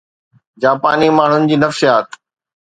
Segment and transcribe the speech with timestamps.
[0.63, 2.19] جاپاني ماڻهن جي نفسيات